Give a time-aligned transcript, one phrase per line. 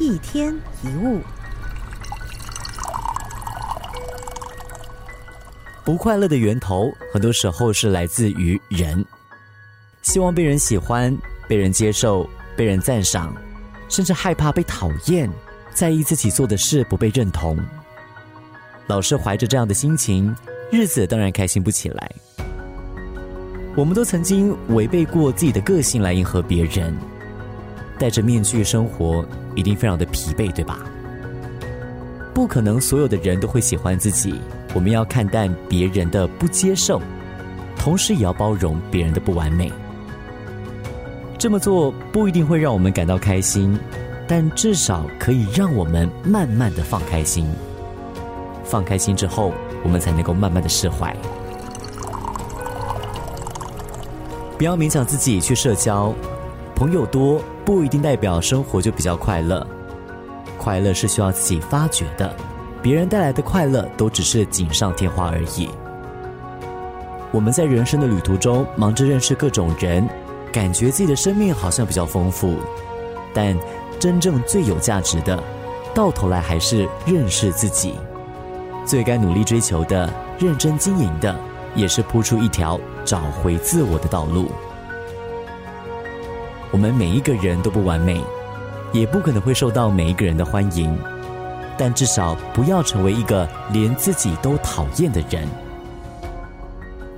[0.00, 1.20] 一天一物，
[5.84, 9.04] 不快乐的源头，很多时候是来自于人，
[10.00, 11.14] 希望被人喜欢、
[11.46, 12.26] 被人接受、
[12.56, 13.36] 被人赞赏，
[13.90, 15.30] 甚至害怕被讨厌，
[15.74, 17.58] 在意自己做的事不被认同。
[18.86, 20.34] 老是怀着这样的心情，
[20.72, 22.10] 日子当然开心不起来。
[23.76, 26.96] 我们都曾经违背过自己的个性来迎合别人。
[28.00, 29.22] 戴着面具生活，
[29.54, 30.80] 一定非常的疲惫，对吧？
[32.32, 34.40] 不可能所有的人都会喜欢自己，
[34.72, 36.98] 我们要看淡别人的不接受，
[37.76, 39.70] 同时也要包容别人的不完美。
[41.36, 43.78] 这么做不一定会让我们感到开心，
[44.26, 47.46] 但至少可以让我们慢慢的放开心。
[48.64, 49.52] 放开心之后，
[49.84, 51.14] 我们才能够慢慢的释怀。
[54.56, 56.14] 不要勉强自己去社交，
[56.74, 57.42] 朋友多。
[57.70, 59.64] 不一定代表生活就比较快乐，
[60.58, 62.34] 快乐是需要自己发掘的，
[62.82, 65.70] 别人带来的快乐都只是锦上添花而已。
[67.30, 70.04] 我们在人生的旅途中忙着认识各种人，
[70.52, 72.56] 感觉自己的生命好像比较丰富，
[73.32, 73.56] 但
[74.00, 75.40] 真正最有价值的，
[75.94, 77.94] 到头来还是认识自己。
[78.84, 81.32] 最该努力追求的、认真经营的，
[81.76, 84.50] 也是铺出一条找回自我的道路。
[86.72, 88.22] 我们每一个人都不完美，
[88.92, 90.96] 也不可能会受到每一个人的欢迎，
[91.76, 95.48] 但至少不要成为一个连自己都讨厌的人。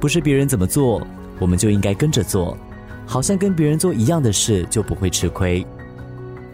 [0.00, 1.06] 不是别人怎么做，
[1.38, 2.56] 我们就应该跟着做，
[3.06, 5.64] 好像跟别人做一样的事就不会吃亏。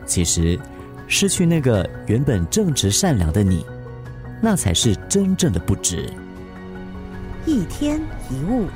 [0.05, 0.58] 其实，
[1.06, 3.64] 失去那个原本正直善良的你，
[4.42, 6.10] 那才是真正的不值。
[7.46, 8.66] 一天一物。